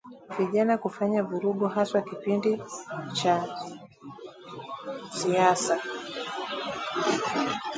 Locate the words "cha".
3.21-3.57